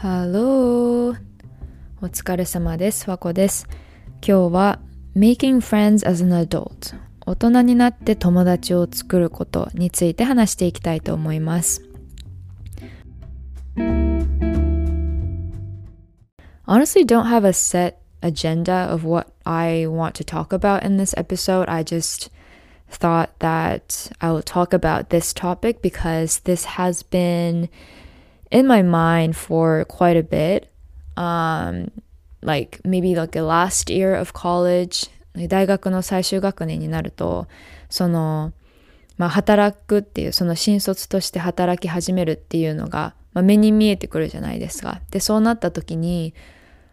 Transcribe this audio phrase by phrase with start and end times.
[0.00, 1.18] ハロー
[2.02, 3.08] お疲れ様です。
[3.08, 3.66] わこです。
[4.26, 4.78] 今日は
[5.16, 6.94] Making Friends as an Adult
[7.26, 11.82] 大人になって友達を作ることについて話していきたいと思います。
[16.66, 21.70] Honestly, don't have a set agenda of what I want to talk about in this episode.
[21.70, 22.30] I just
[22.90, 27.68] thought that I will talk about this topic because this has been
[28.51, 30.67] in my mind for quite a bit.
[31.17, 31.91] Um,
[32.41, 35.09] like maybe like the last year of college
[35.47, 37.47] 大学の最終学年になると
[37.89, 38.51] その
[39.17, 46.33] まあ働くっていうその新卒として働き始めるっていうのが、まあ、目に見えてくるじゃないですかでそうなった時に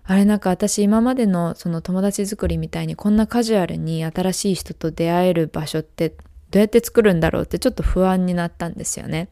[0.04, 6.10] あれなんか私今までのその友達作りみたいにこんなカジュアルに新しい人と出会える場所って
[6.50, 9.28] どうやって作るんだろうってちょっと不安になったんですよね。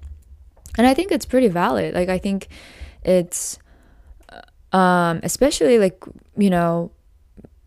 [0.78, 1.94] And I think it's pretty valid.
[1.94, 2.48] Like I think
[3.04, 3.60] it's
[4.72, 6.04] um especially like,
[6.38, 6.92] you know,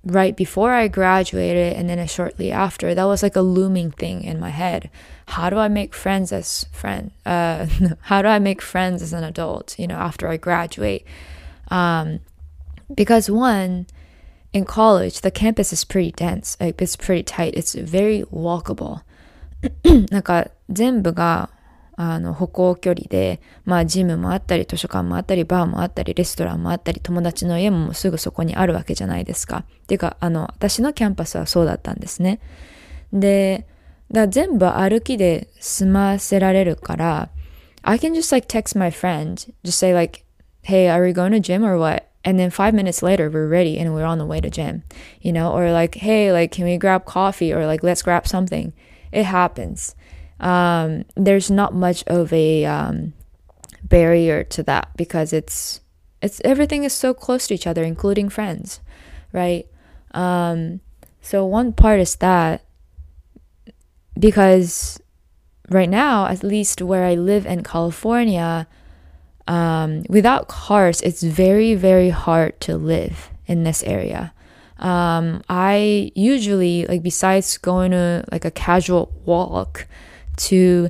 [0.04, 4.38] right before I graduated and then shortly after, that was like a looming thing in
[4.38, 4.90] my head.
[5.28, 7.10] How do I make friends as friend?
[7.24, 7.66] Uh,
[8.02, 9.78] how do I make friends as an adult?
[9.78, 11.06] You know, after I graduate,
[11.68, 12.20] um,
[12.94, 13.86] because one,
[14.52, 16.56] in college, the campus is pretty dense.
[16.60, 17.54] Like it's pretty tight.
[17.56, 19.02] It's very walkable.
[20.10, 21.48] なんか全部が
[22.02, 29.66] あの歩行距離で、まあジムもあったり図書館もあったりバーもあったりレストランもあったり友達の家もすぐそこにあるわけじゃないですか。
[29.83, 32.39] っていうかあの私のキャンパスはそうだったんですね。
[33.11, 33.67] で、
[34.09, 37.30] だ全部歩きで済ませられるから、
[37.81, 40.23] I can just like text my friend, just say like,
[40.61, 42.05] hey, are we going to gym or what?
[42.23, 44.83] And then five minutes later, we're ready and we're on the way to gym,
[45.20, 48.72] you know, or like, hey, like, can we grab coffee or like, let's grab something.
[49.11, 49.95] It happens.
[50.39, 53.13] Um, there's not much of a um,
[53.83, 55.81] barrier to that because it's
[56.21, 58.81] it's everything is so close to each other, including friends,
[59.31, 59.67] right?
[60.11, 60.81] Um,
[61.21, 62.64] so one part is that
[64.17, 64.99] because
[65.69, 68.67] right now, at least where I live in California,
[69.47, 74.33] um, without cars, it's very, very hard to live in this area.
[74.77, 79.87] Um, I usually, like, besides going to like a casual walk
[80.50, 80.89] to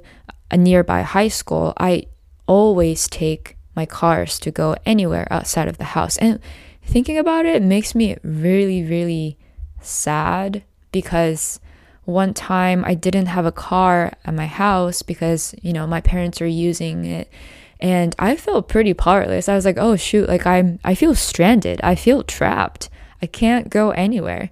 [0.51, 2.05] a nearby high school, I
[2.47, 6.17] always take my cars to go anywhere outside of the house.
[6.17, 6.39] And
[6.83, 9.37] thinking about it, makes me really, really
[9.81, 11.59] sad because
[12.05, 16.41] one time I didn't have a car at my house because, you know, my parents
[16.41, 17.31] were using it
[17.79, 19.47] and I felt pretty powerless.
[19.47, 21.79] I was like, "Oh shoot, like I'm I feel stranded.
[21.83, 22.89] I feel trapped.
[23.21, 24.49] I can't go anywhere."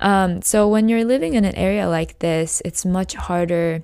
[0.00, 3.82] Um, so when you're living in an area like this, it's much harder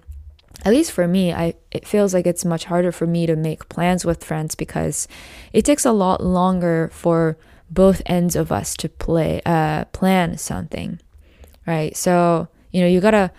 [0.64, 3.68] at least for me, I it feels like it's much harder for me to make
[3.68, 5.08] plans with friends because
[5.52, 7.38] it takes a lot longer for
[7.70, 11.00] both ends of us to play uh plan something.
[11.66, 11.96] Right?
[11.96, 13.30] So, you know, you got to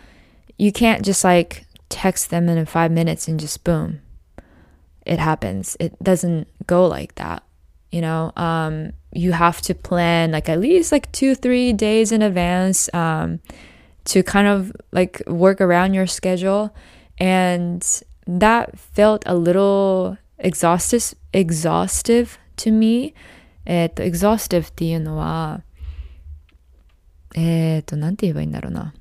[0.58, 4.02] you can't just like text them in 5 minutes and just boom.
[5.06, 5.76] It happens.
[5.80, 7.44] It doesn't go like that.
[7.92, 12.22] You know, um you have to plan like at least like 2 3 days in
[12.22, 13.42] advance um
[14.06, 16.74] to kind of like work around your schedule
[17.22, 17.86] and
[18.28, 23.14] that felt a little exhaustive exhaustive to me.
[23.66, 25.62] えっと exhaustive っていうのは
[27.36, 28.94] えっとなんて言えばいいんだろうな。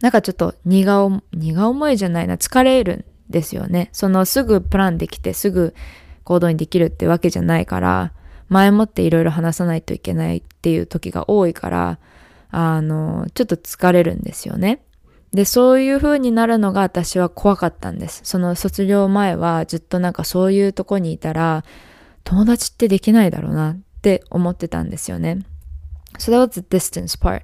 [0.00, 2.36] なんかちょっと荷がお荷が重いじゃないな。
[2.36, 3.88] 疲れるんですよね。
[3.92, 5.74] そのすぐプランできてすぐ
[6.24, 8.12] 行動にできるってわけじゃないから
[8.48, 11.98] 前もっていろいろ話さないといけないっていう時が多いから
[12.50, 14.82] あのちょっと疲れるんですよね。
[15.33, 18.21] で、そういう風になるのが私は怖かったんです。
[18.23, 21.63] その卒業前はずっとなんかそういうとこにいたら、
[22.23, 25.39] 友達ってできないだろうなって思ってたんですよね。
[26.19, 27.41] So that was the distance part.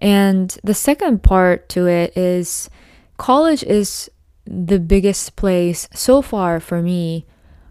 [0.00, 2.70] And the second part to it is
[3.16, 4.10] college is
[4.46, 7.26] the biggest place so far for me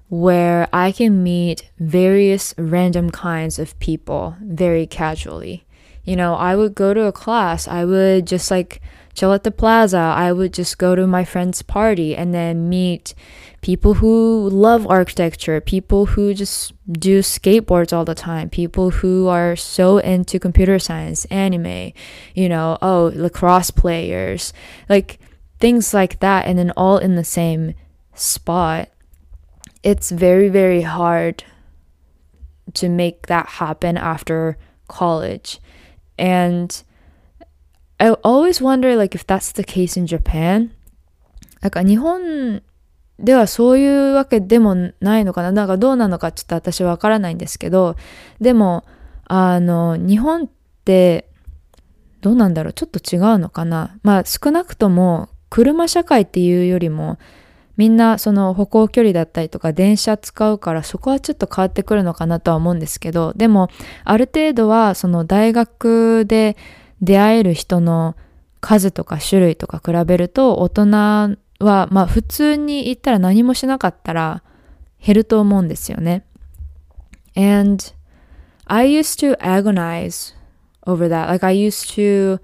[0.10, 5.66] where I can meet various random kinds of people very casually.
[6.04, 8.81] You know, I would go to a class, I would just like
[9.14, 9.99] chill at the plaza.
[9.99, 13.14] I would just go to my friend's party and then meet
[13.61, 19.56] people who love architecture, people who just do skateboards all the time, people who are
[19.56, 21.93] so into computer science, anime,
[22.34, 24.52] you know, oh, lacrosse players,
[24.88, 25.19] like
[25.60, 27.75] things like that, and then all in the same
[28.14, 28.90] spot.
[29.82, 31.44] It's very, very hard
[32.75, 34.58] to make that happen after
[34.88, 35.60] college.
[36.19, 36.82] And
[37.99, 40.70] I always wonder like if that's the case in Japan.
[41.61, 42.62] なんか日本
[43.19, 45.52] ではそういうわけでもないのかな。
[45.52, 47.96] なんかどうなのかちょっと私はわからないんですけど、
[48.41, 48.85] でも、
[49.26, 50.49] あの、日本っ
[50.85, 51.29] て、
[52.20, 52.73] どうなんだろう。
[52.73, 53.99] ちょっと違うのかな。
[54.02, 57.19] まあ少なくとも車社会っていうよりも
[57.76, 63.35] みんなその歩行距離だったりとか電車使うからそこはちょっと変わってくるのかなとは思うんですけど。
[63.37, 63.69] でも
[64.05, 66.56] ある程度はその大学で
[67.05, 68.17] 出会える人の
[68.61, 70.91] 数とか種類とか比べると大人
[71.61, 74.43] はまあ普通に言ったら何もしなかったら
[75.05, 76.25] 減ると思うんですよね。
[77.37, 77.85] And
[78.67, 80.35] I used to agonize
[80.87, 81.29] over that.
[81.29, 82.41] Like I used to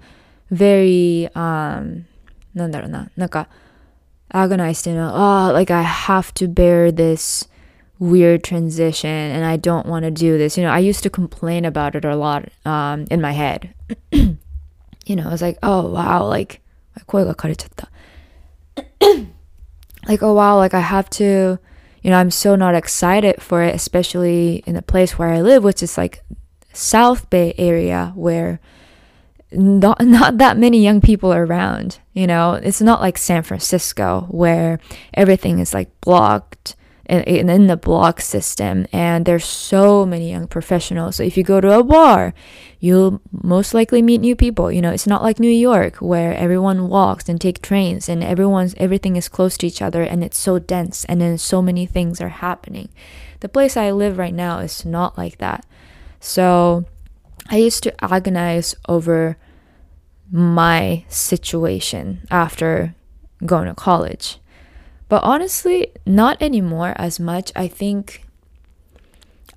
[0.51, 2.05] very um
[2.53, 3.47] なんだろうな、なんか
[4.33, 7.49] agonized in a, oh, like I have to bear this
[7.99, 10.57] weird transition and I don't want to do this.
[10.57, 13.73] You know, I used to complain about it a lot um, in my head.
[15.11, 16.61] you know, I was like, oh wow, like
[16.95, 17.87] my koiga karechata.
[20.07, 21.59] like, oh wow, like I have to,
[22.01, 25.65] you know, I'm so not excited for it, especially in the place where I live,
[25.65, 26.23] which is like
[26.71, 28.61] South Bay area where
[29.51, 32.53] not not that many young people are around, you know.
[32.53, 34.79] It's not like San Francisco where
[35.13, 36.77] everything is like blocked
[37.11, 41.17] in, in the block system, and there's so many young professionals.
[41.17, 42.33] So if you go to a bar,
[42.79, 44.71] you'll most likely meet new people.
[44.71, 48.73] You know, it's not like New York where everyone walks and take trains, and everyone's
[48.77, 52.21] everything is close to each other, and it's so dense, and then so many things
[52.21, 52.89] are happening.
[53.41, 55.65] The place I live right now is not like that.
[56.19, 56.85] So
[57.49, 59.37] I used to agonize over
[60.31, 62.95] my situation after
[63.45, 64.37] going to college.
[65.11, 67.51] But honestly, not anymore as much.
[67.53, 68.23] I think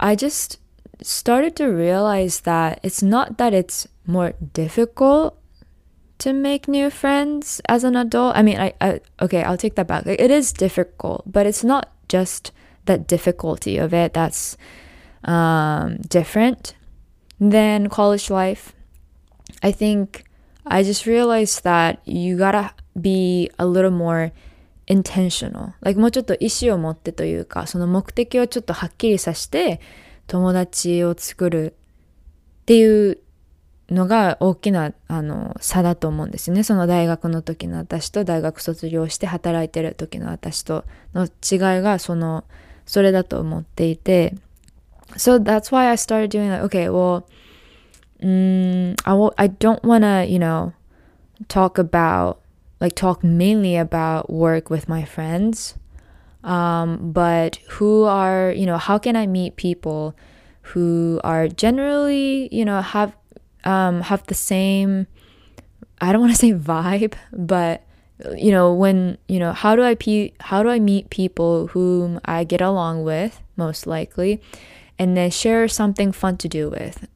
[0.01, 0.59] I just
[1.01, 5.39] started to realize that it's not that it's more difficult
[6.19, 8.35] to make new friends as an adult.
[8.35, 10.09] I mean, I, I okay, I'll take that back.
[10.09, 12.51] It is difficult, but it's not just
[12.87, 14.56] that difficulty of it that's
[15.23, 16.75] um, different
[17.39, 18.75] than college life.
[19.62, 20.25] I think
[20.67, 24.33] I just realized that you gotta be a little more
[24.86, 25.72] intentional.
[25.81, 29.81] Like もうちょっと意思を持ってというか、その目的をちょっとはっきりさして
[30.26, 31.75] 友達を作る
[32.62, 33.19] っていう
[33.90, 36.62] のが大きなあの差だと思うんですよね。
[36.62, 40.84] その大学の時の私と大学卒業して働いてる時の私と
[41.14, 42.44] の違いがその
[42.86, 44.34] それだと思っていて、
[45.16, 47.25] so that's why I started doing like, okay, well,
[48.20, 50.72] mm, I will, I don't want to, you know,
[51.48, 52.38] talk about
[52.81, 55.75] like talk mainly about work with my friends.
[56.43, 60.15] Um, but who are, you know, how can I meet people
[60.62, 63.17] who are generally, you know, have
[63.65, 65.06] um, have the same
[66.00, 67.82] I don't want to say vibe, but
[68.37, 72.20] you know, when, you know, how do I pe- how do I meet people whom
[72.25, 74.41] I get along with most likely?
[74.99, 77.06] and then share something fun to do with.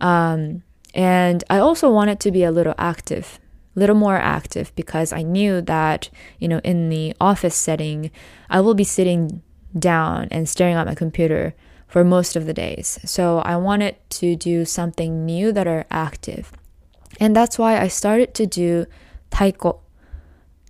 [0.00, 0.62] Um,
[0.94, 3.38] and I also want it to be a little active,
[3.74, 8.10] little more active because I knew that, you know, in the office setting,
[8.48, 9.42] I will be sitting
[9.78, 11.54] down and staring at my computer
[11.86, 12.98] for most of the days.
[13.04, 16.52] So I wanted to do something new that are active.
[17.18, 18.86] And that's why I started to do
[19.30, 19.80] taiko.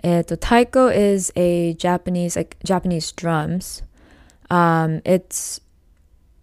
[0.02, 3.82] taiko is a Japanese like Japanese drums.
[4.50, 5.60] Um, it's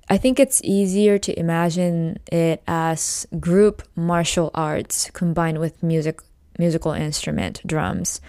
[0.09, 6.21] I think it's easier to imagine it as group martial arts combined with music,
[6.58, 8.20] musical instrument, drums.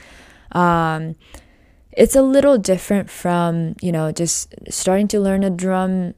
[0.51, 1.15] Um,
[1.92, 6.13] it's a little different from you know just starting to learn a drum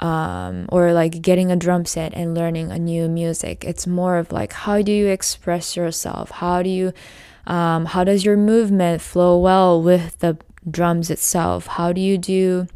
[0.00, 3.64] um, or like getting a drum set and learning a new music.
[3.64, 6.30] It's more of like how do you express yourself?
[6.30, 6.92] How do you
[7.46, 10.38] um, how does your movement flow well with the
[10.68, 11.66] drums itself?
[11.66, 12.66] How do you do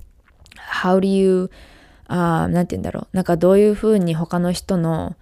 [0.57, 1.51] how do you
[2.11, 3.17] あなんて言うんだろう。
[3.17, 5.15] なんかどういう風に他の人の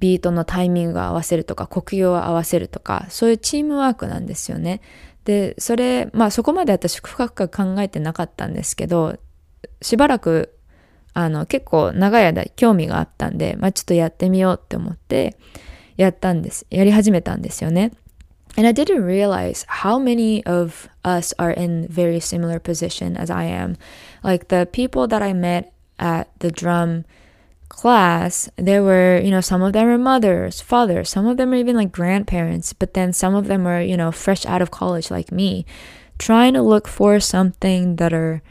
[0.00, 4.80] ビートのタイミングを合わせるとか、呼吸を合わせるとか、そういうチームワークなんですよね。
[5.24, 9.18] で、それ、まあそこまで私深く考えてなかったんですけど、
[9.82, 10.54] しばらく、
[11.14, 15.36] あの、結構長い間興味があったんで、まあちょっとやってみようって思って、
[15.96, 16.64] やったんです。
[16.70, 17.92] やり始めたんですよね。
[18.56, 23.76] And I didn't realize how many of us are in very similar position as I am.
[24.22, 27.04] Like the people that I met at the drum
[27.68, 31.56] class, there were, you know, some of them were mothers, fathers, some of them are
[31.56, 35.10] even like grandparents, but then some of them are, you know, fresh out of college
[35.10, 35.64] like me,
[36.18, 38.42] trying to look for something that are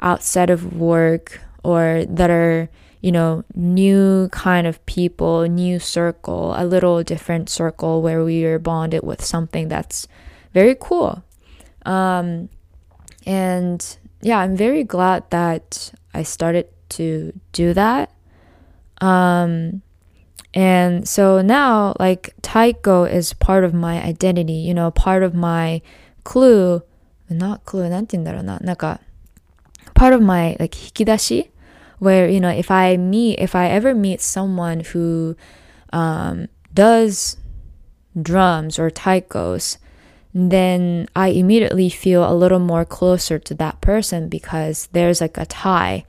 [0.00, 2.68] outside of work or that are,
[3.00, 8.58] you know, new kind of people, new circle, a little different circle where we are
[8.58, 10.08] bonded with something that's
[10.52, 11.22] very cool.
[11.86, 12.48] Um,
[13.26, 13.80] And
[14.20, 18.10] yeah, I'm very glad that I started to do that.
[19.01, 19.81] Um,
[20.53, 25.81] and so now, like, taiko is part of my identity, you know, part of my
[26.23, 26.81] clue,
[27.29, 28.99] not clue, なんて言うんだろうな、なんか、
[29.93, 31.51] part of my, like, 引き出し
[31.99, 35.35] where, you know, if I meet, if I ever meet someone who
[35.91, 37.37] um, does
[38.19, 39.77] drums or taikos,
[40.33, 45.45] then I immediately feel a little more closer to that person because there's like a
[45.45, 46.05] tie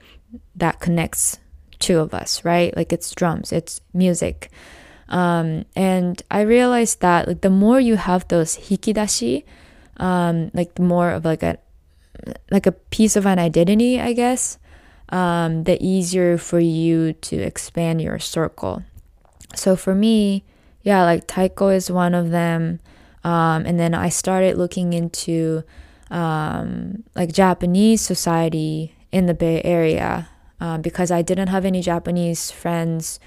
[0.55, 1.39] that connects
[1.78, 2.76] two of us, right?
[2.76, 4.50] Like it's drums, it's music.
[5.08, 9.44] Um, and I realized that like the more you have those hikidashi,
[9.98, 11.58] um, like the more of like a
[12.50, 14.58] like a piece of an identity, I guess,
[15.10, 18.82] um, the easier for you to expand your circle.
[19.54, 20.44] So for me,
[20.82, 22.80] yeah, like taiko is one of them.
[23.22, 25.64] Um, and then I started looking into
[26.10, 30.28] um, like Japanese society in the Bay Area
[30.60, 33.20] um, because I didn't have any Japanese friends,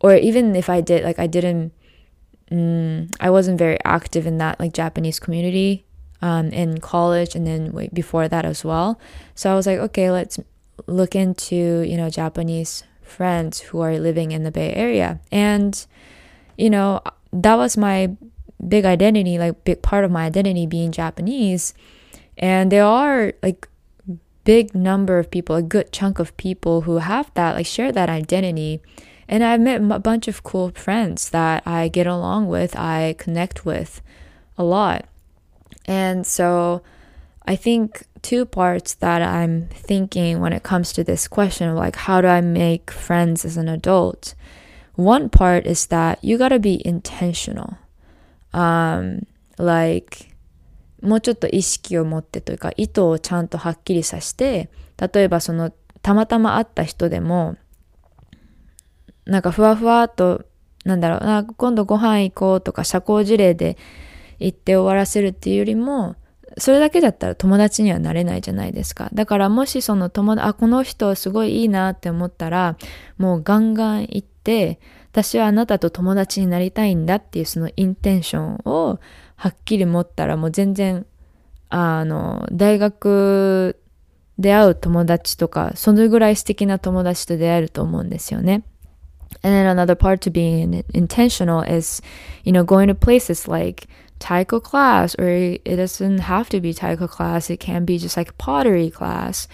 [0.00, 1.72] or even if I did, like I didn't,
[2.50, 5.86] mm, I wasn't very active in that like Japanese community
[6.22, 9.00] um, in college and then wait, before that as well.
[9.34, 10.38] So I was like, okay, let's
[10.86, 15.86] look into you know Japanese friends who are living in the Bay Area, and
[16.58, 17.00] you know
[17.32, 18.16] that was my
[18.66, 21.74] big identity, like big part of my identity being Japanese.
[22.38, 23.68] And there are like
[24.46, 28.08] big number of people, a good chunk of people who have that, like share that
[28.08, 28.80] identity.
[29.28, 33.66] And I've met a bunch of cool friends that I get along with, I connect
[33.66, 34.00] with
[34.56, 35.06] a lot.
[35.84, 36.82] And so
[37.44, 41.96] I think two parts that I'm thinking when it comes to this question of like,
[41.96, 44.34] how do I make friends as an adult?
[44.94, 47.76] One part is that you gotta be intentional
[48.56, 49.26] um,
[49.58, 50.35] like
[51.06, 55.72] もうちょっと意識を持ってというか意図をちゃんとはっきりさして例えばその
[56.02, 57.56] たまたま会った人でも
[59.24, 60.44] なんかふわふわっと
[60.84, 63.76] なんだろうな今度ご飯行こうとか社交辞令で
[64.38, 66.16] 行って終わらせるっていうよりも
[66.58, 69.10] それだけだったら友達にはなれないじゃないですか。
[69.12, 72.78] だからもしその友達、あ、この人すごいいいなって思ったら、
[73.18, 74.80] もうガンガン行って、
[75.12, 79.00] 私はあなたと友達になりたいんだっていうそのインテンションを
[79.35, 81.05] はっきり持ったらもう全然、
[81.69, 83.77] あの、大学
[84.37, 88.63] で会う友達とか、そのぐらい素敵な友達と出会えると思うんですよね。
[89.43, 92.01] And then another part to being intentional is,
[92.43, 93.87] you know, going to places like
[94.19, 97.49] taiko class, or it doesn't have to be taiko class.
[97.49, 99.47] It can be just like pottery class.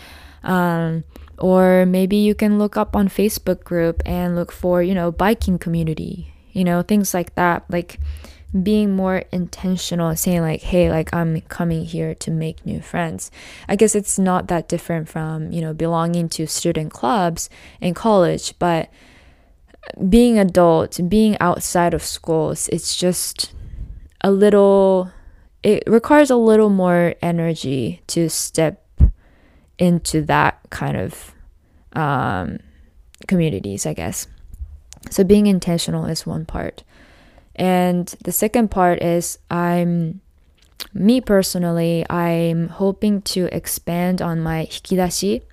[0.44, 1.04] Um,
[1.38, 5.60] or maybe you can look up on Facebook group and look for, you know, biking
[5.60, 7.64] community, you know, things like that.
[7.70, 8.00] Like
[8.61, 13.31] being more intentional, saying like, hey, like I'm coming here to make new friends.
[13.69, 17.49] I guess it's not that different from, you know, belonging to student clubs
[17.81, 18.91] in college, but
[20.09, 23.53] being adult, being outside of schools, it's just
[24.21, 25.11] a little
[25.63, 28.85] it requires a little more energy to step
[29.79, 31.35] into that kind of
[31.93, 32.59] um,
[33.29, 34.27] communities, I guess.
[35.11, 36.83] So being intentional is one part.
[37.56, 40.20] And the second part is I'm
[40.94, 45.44] me personally, I'm hoping to expand on my 引き出し。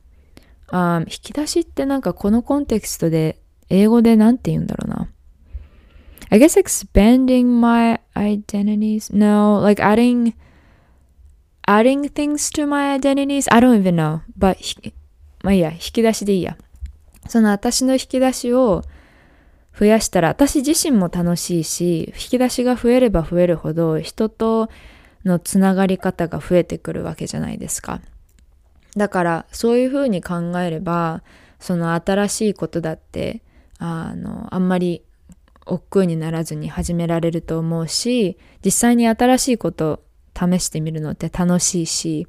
[0.69, 5.09] Um, 引き出しってなんかこのコンテクストで英語でなんて言うんだろうな。
[6.31, 9.15] I guess expanding my identities.
[9.15, 10.35] No, like adding
[11.67, 13.47] adding things to my identities?
[13.53, 14.21] I don't even know.
[14.39, 14.93] But
[15.43, 16.57] まあいいや、引き出しでいいや。
[17.29, 18.83] その私の引き出しを
[19.78, 24.70] 増やしたら私自身も楽しいし、引き出しが増えれば増えるほど人と
[25.26, 28.02] のつながり方が増えてくるわけじゃないですか。
[28.96, 31.24] だからそういうふうに考えれば、
[31.60, 33.42] その新しいことだって、
[33.78, 35.04] あの、あんまり
[35.66, 40.04] 億劫にならずに始められると思うし、実際に新しいこと
[40.36, 42.28] 試してみるのって楽しいし、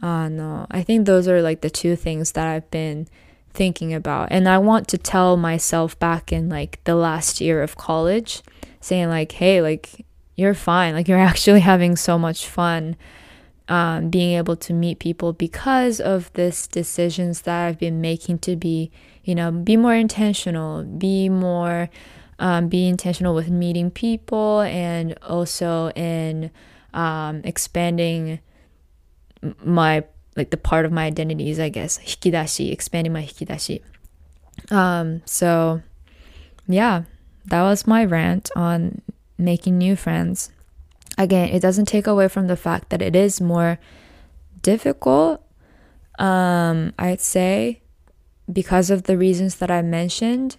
[0.00, 3.06] あの、I think those are like the two things that I've been
[3.54, 4.28] thinking about.
[4.30, 8.42] And I want to tell myself back in like the last year of college,
[8.80, 10.04] saying like, hey, like,
[10.34, 10.94] you're fine.
[10.94, 12.96] Like, you're actually having so much fun.
[13.68, 18.56] Um, being able to meet people because of this decisions that I've been making to
[18.56, 18.90] be,
[19.24, 21.88] you know, be more intentional, be more,
[22.40, 26.50] um, be intentional with meeting people and also in
[26.92, 28.40] um, expanding
[29.64, 30.04] my
[30.36, 31.98] like the part of my identity is, I guess.
[31.98, 33.82] Hikidashi, expanding my hikidashi.
[34.70, 35.82] Um, so
[36.66, 37.02] yeah,
[37.46, 39.02] that was my rant on
[39.38, 40.50] making new friends.
[41.18, 43.78] Again, it doesn't take away from the fact that it is more
[44.62, 45.44] difficult,
[46.18, 47.82] um, I'd say,
[48.50, 50.56] because of the reasons that I mentioned.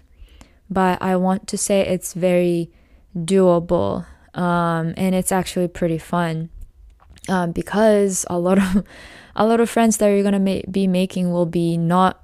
[0.70, 2.70] But I want to say it's very
[3.16, 6.50] doable um, and it's actually pretty fun
[7.28, 8.84] um, because a lot of
[9.36, 12.22] a lot of friends that you're gonna ma- be making will be not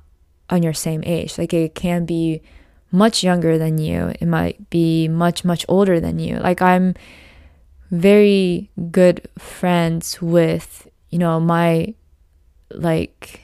[0.49, 1.39] on your same age.
[1.39, 2.43] Like it can be
[2.93, 4.13] much younger than you.
[4.21, 6.37] It might be much much older than you.
[6.39, 6.95] Like I'm
[7.91, 11.95] very good friends with you know my
[12.71, 13.41] like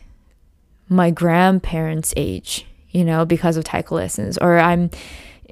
[0.89, 2.67] my grandparents' age.
[2.91, 4.91] You know because of taiko lessons, or I'm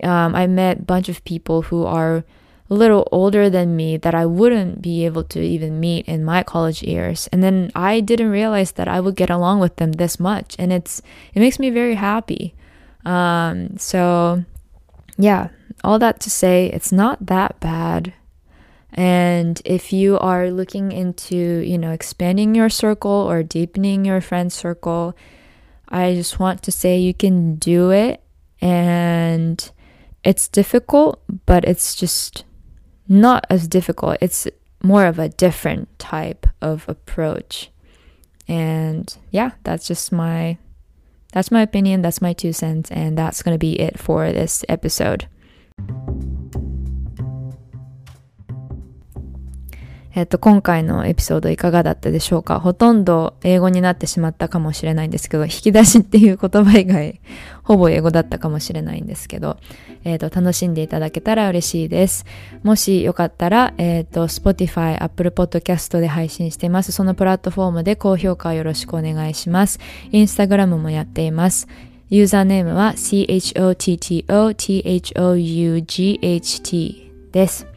[0.02, 2.24] um, I met a bunch of people who are
[2.74, 6.82] little older than me that I wouldn't be able to even meet in my college
[6.82, 7.28] years.
[7.32, 10.56] And then I didn't realize that I would get along with them this much.
[10.58, 11.00] And it's
[11.32, 12.54] it makes me very happy.
[13.04, 14.44] Um, so
[15.16, 15.48] yeah,
[15.82, 18.12] all that to say it's not that bad.
[18.92, 24.52] And if you are looking into, you know, expanding your circle or deepening your friend
[24.52, 25.16] circle,
[25.88, 28.22] I just want to say you can do it
[28.60, 29.70] and
[30.22, 32.44] it's difficult, but it's just
[33.08, 34.18] not as difficult.
[34.20, 34.46] It's
[34.82, 37.70] more of a different type of approach.
[38.46, 40.58] And yeah, that's just my
[41.32, 44.64] that's my opinion, that's my two cents and that's going to be it for this
[44.68, 45.26] episode.
[50.16, 52.60] えっと、今回のエピソードいかがだったでしょうか？
[52.60, 57.20] ほとんど英語になってしまったかもしれないんですけど、引き出しっていう言葉以外、
[57.64, 59.56] ほぼ英語だったかもしれないんですけど、
[60.04, 62.26] えっ、と、楽しんでいただけたら嬉しいです。
[62.62, 66.92] もしよかったら、えっ、と、Spotify、Apple Podcast で配信しています。
[66.92, 69.80] そのプラットフォームで高評価よろしくお願いします。
[70.12, 71.66] Instagram もやっています。
[72.10, 74.12] ユーザーネームは CHOTTOTHOUGHT
[77.32, 77.73] です。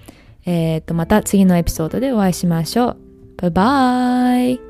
[0.48, 2.98] えっ、と、また次のエピソードでお会いしましょう。
[3.38, 4.68] バイバーイ